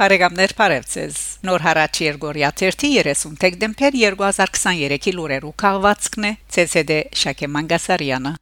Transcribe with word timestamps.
Բարեկամներ 0.00 0.52
Փարեվցես 0.56 1.16
Նոր 1.44 1.60
հարաճ 1.60 1.98
Երգորիա 2.06 2.48
30 2.56 3.34
դեկտեմբեր 3.42 3.98
2023-ի 4.00 5.12
լուրերու 5.18 5.50
քաղվածքն 5.60 6.28
է 6.28 6.30
ՑՍԴ 6.62 6.96
Շակե 7.22 7.50
Մանգասարյանը 7.58 8.32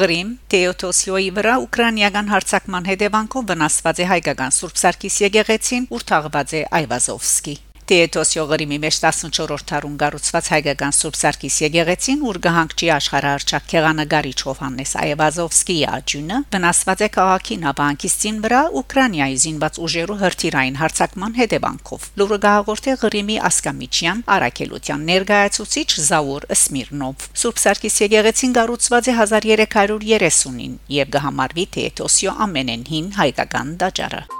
Գրիմ 0.00 0.34
Թեոթոսիոյի 0.56 1.32
վրա 1.36 1.60
ուկրաինական 1.68 2.32
հարցակման 2.32 2.92
հետևանքով 2.94 3.50
վնասված 3.52 4.00
է 4.00 4.12
հայկական 4.16 4.56
Սուրբ 4.56 4.84
Սարգիս 4.86 5.24
եկեղեցին, 5.28 5.90
ուր 5.92 6.12
թաղված 6.14 6.54
է 6.62 6.68
Այվազովսկի 6.80 7.60
Տիետոսյո 7.90 8.42
Ղրիմի 8.46 8.76
մեջ 8.84 8.96
14-րդ 9.02 9.64
դարուն 9.66 9.94
գառուցված 9.98 10.48
հայկական 10.52 10.92
Սուրբ 10.94 11.16
Սարգիս 11.18 11.56
եկեղեցին 11.64 12.20
ուր 12.30 12.38
գահանքչի 12.44 12.90
աշխարհարչակ 12.96 13.64
քեղանագարիչ 13.72 14.36
Հովհաննես 14.46 14.92
Այևազովսկիի 15.00 15.82
աջունը 15.96 16.38
վնասված 16.54 17.02
է 17.02 17.08
քաղաքի 17.18 17.58
նավանկիստին 17.64 18.38
վրա 18.46 18.62
Ուկրաինայի 18.80 19.40
զինված 19.42 19.80
ուժերու 19.90 20.18
հրթիռային 20.22 20.78
հարձակման 20.84 21.34
հետևանքով։ 21.40 22.06
Լուրը 22.22 22.38
գահաղորդե 22.46 22.94
Ղրիմի 23.02 23.38
Ասկամիչյան 23.50 24.24
Արաքելության 24.38 25.06
ներկայացուցիչ 25.10 25.88
Զաուր 26.06 26.46
Սմիրնով։ 26.62 27.30
Սուրբ 27.42 27.64
Սարգիս 27.66 28.02
եկեղեցին 28.06 28.54
գառուցված 28.60 29.10
է 29.10 29.16
1330-ին 29.18 30.78
եւ 31.00 31.16
գահամարվի 31.18 31.66
Տիետոսյո 31.74 32.36
ամենեն 32.46 32.86
հին 32.94 33.10
հայկական 33.18 33.74
դաճարը։ 33.82 34.39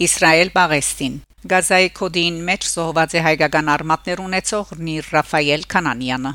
Իսրայել 0.00 0.50
Պաղեստին 0.54 1.16
Գազայի 1.52 1.88
կոդին 1.98 2.36
մեջ 2.46 2.62
զոհված 2.70 3.16
է 3.18 3.22
հայկական 3.26 3.66
արմատներ 3.72 4.22
ունեցող 4.24 4.70
Նիր 4.86 5.10
Ռաֆայել 5.12 5.66
Կանանյանը 5.74 6.32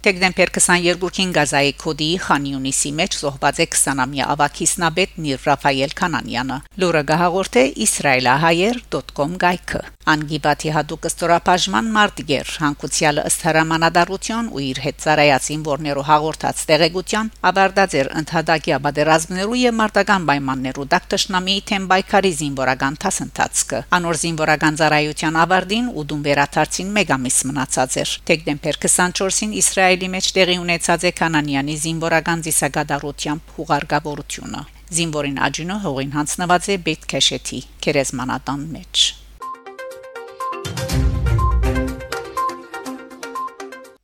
Դեկտեմբեր 0.00 0.50
22-ին 0.56 1.32
Գազայի 1.36 1.72
կոդի 1.82 2.06
Խան 2.24 2.46
Յունիսի 2.48 2.92
մեջ 3.00 3.16
զոհված 3.20 3.60
է 3.60 3.66
20-ամյա 3.74 4.28
ավակիսնաբեդ 4.32 5.20
Նիր 5.26 5.44
Ռաֆայել 5.50 5.94
Կանանյանը։ 6.00 6.58
Լուրը 6.80 7.02
գահաղորդե 7.12 7.64
israelahayr.com 7.84 9.34
գայքը։ 9.44 9.82
Անգիբատի 10.10 10.70
հadouk 10.74 11.04
ստորապաժման 11.10 11.88
մարտիգեր 11.94 12.52
հանկուցյալը 12.62 13.24
ըստ 13.28 13.42
հրամանատարություն 13.46 14.46
ու 14.56 14.62
իր 14.64 14.78
հետ 14.84 14.96
ծառայացին 15.04 15.66
որներու 15.68 16.04
հաղորդած 16.08 16.62
տեղեկության 16.70 17.30
աբարդաձեր 17.50 18.10
ընդհատակի 18.20 18.74
աբադերազմներու 18.80 19.58
եւ 19.60 19.76
մարտական 19.80 20.26
պայմաններու 20.30 20.86
դակտշնամի 20.96 21.56
թեմ 21.68 21.84
բայկարի 21.92 22.32
զինվորական 22.40 22.98
տասընթացքը 23.04 23.82
անոր 24.00 24.20
զինվորական 24.24 24.80
ծառայության 24.80 25.38
ավարտին 25.44 25.92
ու 25.92 26.06
դում 26.10 26.24
վերաթարցին 26.30 26.90
մեգամիս 26.96 27.38
մնացած 27.50 27.98
էր 28.00 28.16
դեկտեմբեր 28.30 28.80
24-ին 28.88 29.54
իսրայել 29.60 29.89
Իսրայելի 29.90 30.08
մեջ 30.10 30.26
տեղի 30.34 30.54
ունեցած 30.62 31.04
է 31.08 31.10
Կանանյանի 31.18 31.74
զինվորական 31.82 32.42
ծիսակատարությամբ 32.46 33.48
հուղարկավորությունը։ 33.56 34.60
Զինվորին 34.98 35.40
աջունը 35.46 35.78
հողին 35.86 36.14
հանձնված 36.14 36.68
է 36.70 36.76
Բեթքեշեթի 36.86 37.58
քերեզմանատան 37.82 38.62
մեջ։ 38.76 39.02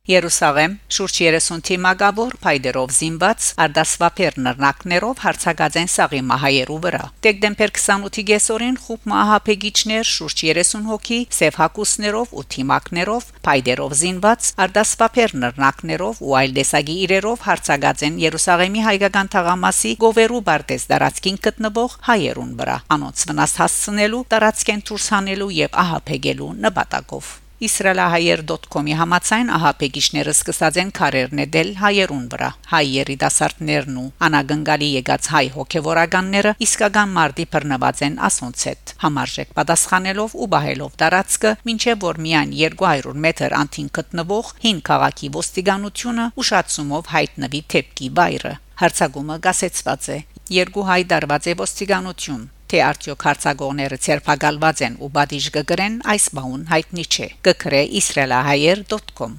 Երուսաղեմ 0.07 0.75
շուրջ 0.95 1.17
30 1.19 1.63
թիմագավոր 1.67 2.35
փայդերով 2.39 2.91
զինված 2.95 3.47
արդասվապեր 3.63 4.35
նռնակներով 4.43 5.23
հարցակած 5.23 5.77
են 5.81 5.89
սաղի 5.91 6.21
մահայերու 6.29 6.77
վրա։ 6.85 7.01
Դեկտեմբեր 7.27 7.73
28-ի 7.79 8.23
գեսորին 8.29 8.77
խուբ 8.85 9.09
մահապեգիչներ 9.11 10.07
շուրջ 10.11 10.43
30 10.47 10.85
հոգի 10.87 11.17
սև 11.37 11.57
հակուսներով 11.61 12.31
ու 12.39 12.43
թիմակներով 12.55 13.27
փայդերով 13.47 13.97
զինված 14.01 14.47
արդասվապեր 14.67 15.35
նռնակներով 15.43 16.21
ու 16.23 16.37
այլ 16.39 16.55
դեսագի 16.59 16.95
իրերով 17.07 17.43
հարցակած 17.49 18.05
են 18.07 18.21
Երուսաղեմի 18.23 18.85
հայկական 18.87 19.31
թաղամասի 19.35 19.91
Գովերու 20.05 20.39
Բարտես 20.47 20.87
դարածքին 20.93 21.41
գտնվող 21.49 21.97
հայերուն 22.07 22.55
վրա։ 22.63 22.77
Անոնց 22.95 23.25
վնաս 23.27 23.57
հասցնելու, 23.59 24.23
տարածքեն 24.31 24.85
դուրս 24.87 25.09
հանելու 25.17 25.51
եւ 25.57 25.77
ահապեգելու 25.83 26.49
նպատակով 26.67 27.35
Իսրայելահայեր.com-ի 27.57 28.95
համացայն 28.99 29.47
ահապեգիչները 29.55 30.33
սկսած 30.35 30.75
են 30.77 30.89
քարերն 30.97 31.39
դել 31.53 31.69
հայերուն 31.79 32.25
վրա։ 32.33 32.49
Հայ 32.69 32.81
երիտասարդներն 32.95 33.95
ու 34.01 34.03
անագնգալի 34.27 34.89
եկած 34.93 35.29
հայ 35.33 35.41
հոգևորականները 35.55 36.51
իսկական 36.67 37.15
մարտի 37.15 37.45
բռնված 37.55 38.03
են 38.07 38.19
ասոնցետ։ 38.27 38.93
Համարժեք 39.01 39.55
պատասխանելով 39.57 40.35
ու 40.37 40.49
բահելով 40.53 40.99
տարածքը, 41.01 41.53
ինչեւ 41.73 41.97
որ 42.05 42.19
միայն 42.27 42.53
200 42.61 43.15
մետր 43.25 43.55
անտին 43.61 43.89
գտնվող 43.97 44.51
հին 44.67 44.83
քաղաքի 44.91 45.31
ոստիկանությունը 45.37 46.27
ուշացումով 46.43 47.09
հայտնվի 47.15 47.63
թեփքի 47.73 48.11
բայրը։ 48.21 48.53
Հարցագումը 48.83 49.39
գասեցված 49.47 50.11
է։ 50.13 50.19
Երկու 50.61 50.85
հայ 50.91 51.01
դարված 51.15 51.49
է 51.49 51.57
ոստիկանություն 51.65 52.45
թե 52.71 52.79
արդյոք 52.91 53.25
հարցագողները 53.27 53.97
ցերփակալված 54.05 54.85
են 54.87 54.95
ու 55.03 55.11
բադիժ 55.17 55.49
գգրեն, 55.57 55.99
այս 56.13 56.25
բաուն 56.37 56.63
հայտնի 56.71 57.05
չէ։ 57.07 57.27
Գկրե 57.47 57.81
israelahayr.com 58.01 59.37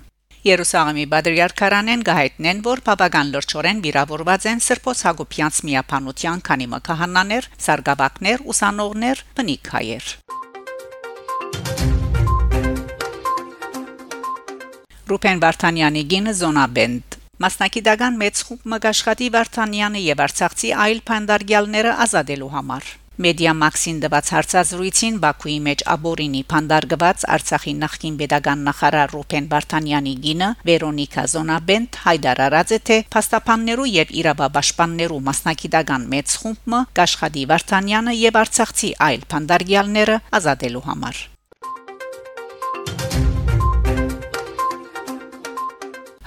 Երուսաղեմի 0.48 1.04
բադրիարքարանեն 1.12 2.02
գահիտնեն, 2.08 2.60
որ 2.64 2.80
բավական 2.86 3.32
լրջորեն 3.34 3.80
վիրավորված 3.84 4.44
են 4.52 4.62
Սրբոց 4.64 5.00
Հակոբյանց 5.08 5.58
միապանության 5.68 6.42
քանի 6.48 6.68
մկահաններ, 6.72 7.48
սարգավակներ, 7.66 8.44
ուսանողներ, 8.54 9.22
բնիկ 9.38 9.72
հայեր։ 9.74 10.06
Ռուբեն 15.08 15.42
Վարդանյանի 15.42 16.06
գինը 16.12 16.32
Զոնաբենդ 16.38 17.18
Մասնակիտական 17.42 18.16
մեծ 18.20 18.40
խումբ 18.48 18.64
մագաշխատի 18.72 19.28
Վարդանյանը 19.36 20.00
եւ 20.04 20.24
Արցախցի 20.28 20.72
այլ 20.84 21.04
փանդարգյալները 21.10 21.92
ազատելու 22.04 22.50
համար 22.54 22.90
Մեդիա 23.18 23.52
Մաքսին 23.58 23.96
դված 24.02 24.28
հարցազրույցին 24.30 25.16
Բաքուի 25.22 25.54
մեջ 25.66 25.80
աբորինի 25.94 26.42
փանդարգված 26.52 27.24
Արցախի 27.34 27.72
նախկին 27.78 28.18
pedagogan 28.20 28.60
նախարար 28.68 29.14
Ռուփեն 29.16 29.48
Վարդանյանի 29.54 30.12
գինը 30.26 30.50
Վերոնիկա 30.68 31.24
Զոնաբենտ 31.32 31.98
Հայդար 32.04 32.42
արած 32.46 32.74
է 32.76 32.78
թե 32.90 32.98
փաստաբաններու 33.16 33.88
եւ 33.94 34.12
իրավաբաշխաններու 34.22 35.24
մասնակիտական 35.30 36.06
մեծ 36.14 36.36
խումբը 36.44 36.84
Կաշխադի 37.00 37.48
Վարդանյանը 37.54 38.14
եւ 38.20 38.38
Արցախցի 38.44 38.92
այլ 39.08 39.26
փանդարգյալները 39.34 40.20
ազատելու 40.38 40.84
համար 40.92 41.24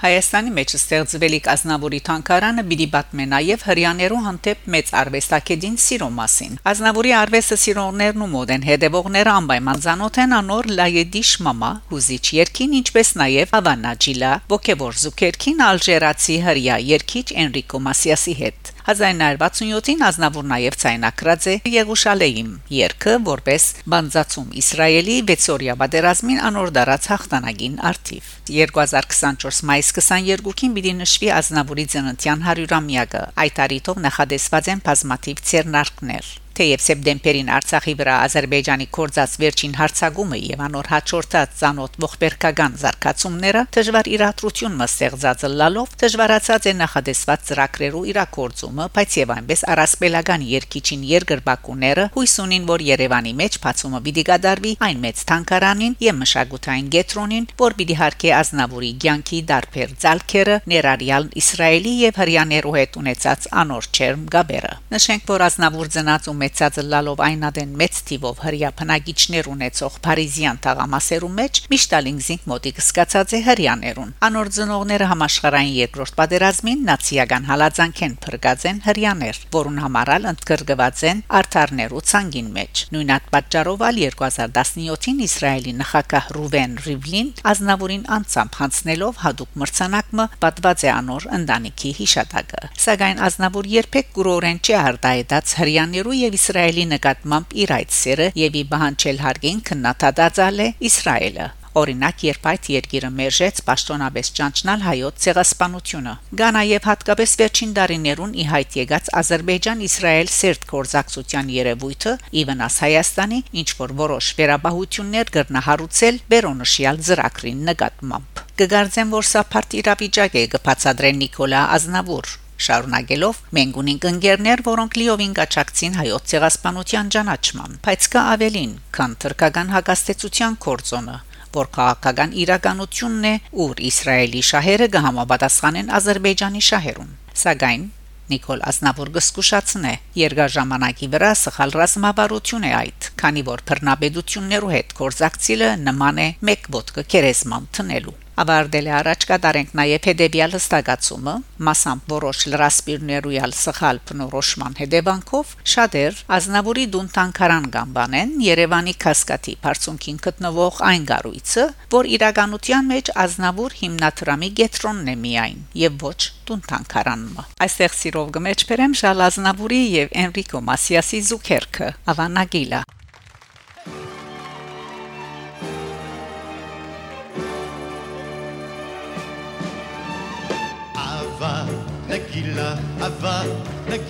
Հայաստանի 0.02 0.50
մեջ 0.56 0.72
ստեղծվելիք 0.74 1.44
Ազնավուրի 1.52 1.98
թանկարանը՝ 2.08 2.62
բիդի 2.70 2.86
բատմե 2.94 3.26
նաև 3.32 3.66
հрьяաներու 3.68 4.22
հանդեպ 4.24 4.64
մեծ 4.74 4.88
արվեստակետին 5.00 5.76
սիրո 5.82 6.08
մասին։ 6.16 6.56
Ազնավուրի 6.72 7.12
արվեստը 7.18 7.58
սիրողներն 7.64 8.24
ու 8.26 8.28
մոդեն 8.32 8.66
հետևողները 8.66 9.34
անպայման 9.36 9.84
ճանոթ 9.86 10.20
են 10.24 10.36
անոր 10.42 10.70
լայեդիշ 10.82 11.30
մամա 11.46 11.70
հուզիչ 11.94 12.26
երկին, 12.42 12.76
ինչպես 12.82 13.14
նաև 13.22 13.56
Ավանաջիլա 13.62 14.32
ոգևոր 14.50 15.00
զուգերքին 15.06 15.66
ալժերացի 15.70 16.42
հрья 16.50 16.82
երկիչ 16.90 17.26
Էնրիկո 17.46 17.86
Մասիասի 17.86 18.38
հետ։ 18.42 18.71
1967-ին 18.82 20.02
Ազնավուր 20.08 20.46
նաև 20.50 20.76
ցայնակրած 20.82 21.46
է 21.52 21.54
Երուսաղեմ 21.70 22.50
երկը 22.74 23.14
որպես 23.28 23.66
բանզացում 23.94 24.48
Իսրայելի 24.62 25.16
6-օրյա 25.30 25.76
պատերազմին 25.82 26.42
անոր 26.50 26.74
դարած 26.78 27.08
հաղթանակին 27.12 27.78
արդիվ 27.92 28.30
2024 28.50 29.62
մայիսի 29.70 29.96
22-ին 30.02 30.76
պիտի 30.78 30.94
նշվի 31.02 31.34
Ազնավուրի 31.38 31.88
ծննդյան 31.94 32.46
100-ամյակը 32.50 33.24
այդ 33.46 33.66
առիթով 33.66 34.06
նախադեсված 34.08 34.72
են 34.74 34.86
բազմաթիվ 34.90 35.44
ցերնարկներ 35.52 36.32
Թեև 36.58 36.82
սեպտեմբերին 36.84 37.50
Արցախի 37.56 37.94
վրա 38.00 38.16
Ադրբեջանի 38.26 38.86
կորցած 38.96 39.36
վերջին 39.42 39.76
հարցակումը 39.78 40.38
եւ 40.42 40.64
անոր 40.66 40.90
հաջորդած 40.92 41.54
ցանոթ 41.62 41.96
ողբերգական 42.04 42.76
զարգացումները 42.82 43.62
դժվար 43.78 44.10
իրադրություն 44.12 44.76
մը 44.82 44.88
ստեղծած 44.92 45.46
լալով 45.62 45.96
դժվարացած 46.02 46.68
է 46.68 46.74
նախադեсված 46.82 47.46
ծրագրերու 47.48 48.04
իրակորձումը, 48.12 48.88
բայց 48.92 49.16
եւ 49.22 49.34
այնպես 49.36 49.64
առասպելական 49.72 50.46
երկիչին 50.52 51.08
երկրպագուները 51.12 52.06
հույս 52.18 52.36
ունին, 52.44 52.68
որ 52.72 52.86
Երևանի 52.92 53.32
մեջ 53.40 53.58
բացումը 53.62 54.02
պիտի 54.02 54.26
գադարվի 54.28 54.72
այն 54.92 55.02
մեծ 55.06 55.24
թանկարանին 55.32 55.98
եւ 56.02 56.20
մշակութային 56.22 56.92
գետրոնին, 56.92 57.48
որ 57.62 57.78
պիտի 57.80 57.98
հարկե 58.02 58.32
Ազնավուրի 58.42 58.92
ցանկի 59.22 59.40
դարբեր 59.48 59.90
ցալքերը 60.02 60.54
ներարյալ 60.72 61.26
Իսրայելի 61.38 61.92
եւ 62.02 62.18
հрьяաներու 62.22 62.74
հետ 62.76 62.96
ունեցած 63.02 63.46
անոր 63.62 63.88
չերմ 63.92 64.22
գաբերը։ 64.34 64.72
Նշենք, 64.92 65.24
որ 65.30 65.44
Ազնավուր 65.46 65.90
ծնած 65.96 66.28
ու 66.32 66.34
մեծածը 66.42 66.84
լալով 66.92 67.22
այնադեն 67.26 67.72
մեծ 67.82 68.00
տիվով 68.10 68.42
հрья 68.46 68.70
բնակիչներ 68.78 69.48
ունեցող 69.52 69.98
Փարիզյան 70.06 70.60
թաղամասերում 70.66 71.36
մեջ 71.42 71.60
միշտ 71.72 71.96
ալինգզինգ 71.98 72.46
մոտիկ 72.52 72.82
սկացած 72.82 73.32
է 73.32 73.40
հрьяներուն։ 73.48 74.12
Անոր 74.28 74.50
ծնողները 74.56 75.08
համաշխարհային 75.12 75.76
երկրորդ 75.78 76.16
պատերազմին 76.22 76.84
նացիական 76.92 77.48
հալածանք 77.52 78.02
են 78.06 78.16
փրկած 78.26 78.66
են 78.72 78.82
հрьяներ, 78.86 79.40
որուն 79.56 79.80
համարալ 79.82 80.28
ընդգրկված 80.32 81.02
են 81.12 81.22
արթարներու 81.42 82.02
ցանգին 82.12 82.48
մեջ։ 82.56 82.82
Նույն 82.92 83.12
այդ 83.16 83.28
պատճառով 83.36 83.84
ալ 83.88 84.00
2017-ին 84.02 85.22
Իսրայելի 85.26 85.72
նախագահ 85.82 86.30
Ռուվեն 86.36 86.76
Ռիվլին 86.86 87.30
ազնավուրին 87.52 88.04
անցամբ 88.16 88.58
հանցնելով 88.62 89.20
հadoop 89.22 89.56
մրցանակը 89.62 90.26
պատված 90.42 90.82
է 90.82 90.90
անոր 90.92 91.26
ընտանիքի 91.38 91.90
հիշատակը։ 91.98 92.62
Սակայն 92.82 93.22
ազնավուր 93.26 93.68
երբեք 93.72 94.10
գրորեն 94.16 94.60
չի 94.62 94.74
արդայտած 94.82 95.54
հрьяներու 95.62 96.16
եւ 96.18 96.31
Իսրայելի 96.32 96.84
նկատմամբ 96.96 97.58
իր 97.62 97.74
այդ 97.78 97.96
սերը 98.02 98.28
եւ 98.42 98.60
ի 98.60 98.62
բանջել 98.76 99.18
հարգին 99.26 99.58
քննադատածալ 99.72 100.62
է 100.66 100.68
Իսրայելը 100.92 101.48
Օրինակ, 101.72 102.22
երբ 102.28 102.46
այդ 102.50 102.66
երկիրը 102.72 103.08
մերժեց 103.16 103.60
պաշտոնապես 103.64 104.30
ճանչնալ 104.38 104.82
հայոց 104.84 105.22
ցեղասպանությունը, 105.24 106.12
Գանա 106.40 106.62
եւ 106.68 106.88
հատկապես 106.88 107.32
վերջին 107.40 107.72
տարիներուն 107.78 108.34
ի 108.36 108.44
հայտ 108.50 108.76
եկած 108.80 109.08
Ադրբեջան-Իսրայել 109.22 110.32
սերտ 110.36 110.66
կորզակցության 110.72 111.52
երևույթը 111.56 112.14
ի 112.28 112.44
վնաս 112.52 112.76
Հայաստանի, 112.84 113.40
ինչ 113.62 113.68
որ 113.80 113.96
որոշ 114.02 114.30
վերաբահություններ 114.42 115.34
գրնահարուցել 115.38 116.22
Բերոնշիալ 116.32 117.02
ծրագրին 117.08 117.66
նկատմամբ։ 117.72 118.44
Կգարձեմ, 118.60 119.16
որ 119.16 119.28
սա 119.32 119.46
փարտ 119.56 119.80
իրավիճակ 119.80 120.40
է 120.42 120.46
կբացատրեն 120.52 121.22
Նիկոլա 121.24 121.66
Ազնավուր 121.80 122.36
շարունակելով 122.66 123.42
մենք 123.58 123.80
ունենք 123.82 124.06
ընկերներ, 124.12 124.64
որոնք 124.68 124.98
լիովին 125.02 125.36
կաչակցին 125.38 125.98
հայոց 126.02 126.32
ցեղասպանության 126.32 127.12
ճանաչման, 127.16 127.76
բայց 127.86 128.08
կա 128.12 128.22
ավելին, 128.36 128.72
քան 128.96 129.18
թրկական 129.24 129.74
հակաստեցության 129.76 130.58
կորձոնը 130.66 131.18
որ 131.52 131.68
քաղաքական 131.76 132.30
իրականությունն 132.42 133.26
է, 133.28 133.32
ուր 133.64 133.82
Իսրայելի 133.92 134.44
շահերը 134.50 134.86
կհամապատասխանեն 134.94 135.90
Ադրբեջանի 135.98 136.62
շահերուն։ 136.68 137.10
Սակայն 137.42 137.84
Նիկոլ 138.32 138.64
Ասնավուր 138.70 139.10
գսկուշացնե 139.16 139.92
երկաժամանակի 140.20 141.08
վրա 141.14 141.32
սխալ 141.42 141.76
ռազմավարություն 141.82 142.66
է 142.70 142.72
այդ, 142.80 143.10
քանի 143.22 143.44
որ 143.50 143.64
բռնաբեդություններու 143.72 144.74
հետ 144.78 144.98
կորզակցիլը 145.02 145.70
նման 145.84 146.26
է 146.26 146.28
մեկ 146.50 146.68
ոտքը 146.78 147.08
կերեսման 147.12 147.72
տնելու 147.76 148.21
Ավարտել 148.32 148.86
է 148.88 148.92
առաջ 148.96 149.24
կատարենք 149.28 149.72
նաև 149.76 150.06
հետեւյալ 150.08 150.54
հստակացումը, 150.56 151.34
մասամբ 151.68 152.12
որոշ 152.12 152.38
լրասպիրներույալ 152.52 153.52
սխալ 153.58 153.98
փնորոշման 154.08 154.76
հետևանքով 154.78 155.50
շատեր 155.72 156.22
Ազնավուրի 156.36 156.86
դուն 156.94 157.10
տանկարան 157.16 157.66
գամբանեն 157.76 158.32
Երևանի 158.46 158.94
կասկադի 159.04 159.54
բարձունքին 159.66 160.22
գտնվող 160.28 160.80
այն 160.88 161.04
գառույցը, 161.12 161.66
որ 161.92 162.10
իրականության 162.16 162.90
մեջ 162.92 163.12
Ազնավուր 163.26 163.76
հիմնադրամի 163.82 164.50
գետրոնն 164.62 165.12
է 165.12 165.16
միայն 165.26 165.60
եւ 165.82 166.00
ոչ 166.08 166.20
դուն 166.48 166.64
տանկարանը։ 166.72 167.46
Այստեղ 167.68 167.94
սիրով 168.00 168.32
գմեջբերեմ 168.38 168.96
Շալ 169.02 169.26
Ազնավուրի 169.28 169.82
եւ 169.92 170.16
Էնրիկո 170.24 170.64
Մասիասի 170.72 171.22
զուքերքը 171.28 171.92
ավանագիլա 172.16 172.82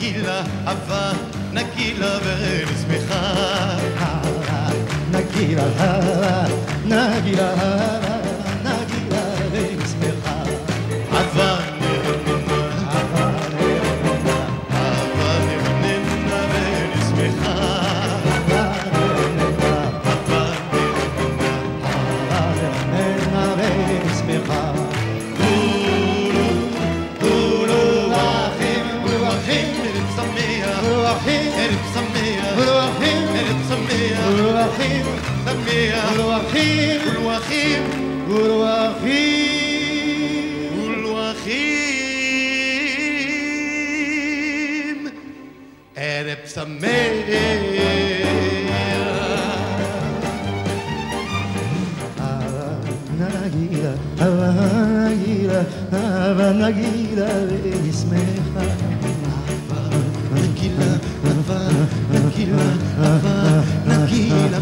נגילה, 0.02 0.42
אהבה, 0.66 1.12
נגילה 1.52 2.18
ונשמחה. 2.24 3.34
נגילה, 5.10 5.64
נגילה 6.84 7.91
a 46.62 46.66
mayday. 46.66 48.22
Avanagila, 53.18 53.92
Avanagila, 54.26 55.60
Avanagila, 55.90 57.28
Ismecha. 57.90 58.62
Avanagila, 60.30 60.88
Avanagila, 62.04 62.66
Avanagila, 63.88 64.58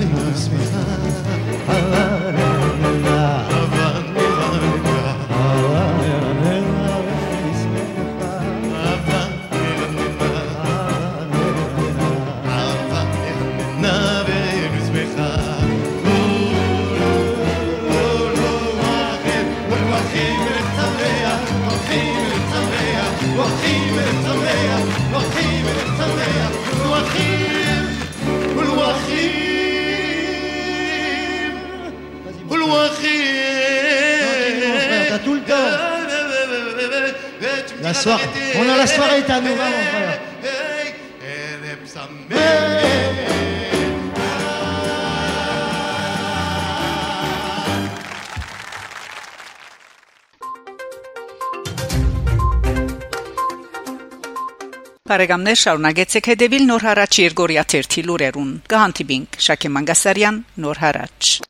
soirée, 38.02 38.28
on 38.56 38.68
a 38.68 38.76
la 38.76 38.86
soirée 38.86 39.18
est 39.18 39.30
à 39.30 39.40
nous, 39.40 39.50
mon 39.50 39.56
frère. 39.56 40.20
Բարեկամներ 55.10 55.56
շարունակեցեք 55.58 56.28
հետևել 56.30 56.68
Նոր 56.68 56.86
հարաճ 56.86 57.18
Երգորիա 57.24 57.66
1 57.66 57.72
թերթի 57.74 58.06
լուրերուն։ 58.06 58.56
Կհանդիպինք 58.70 59.42
Շակե 59.50 59.74
Մանգասարյան 59.74 60.42
Նոր 60.62 60.84
հարաճ 60.86 61.49